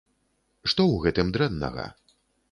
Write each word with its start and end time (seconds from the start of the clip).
Што 0.71 0.81
ў 0.93 1.03
гэтым 1.03 1.29
дрэннага? 1.35 1.85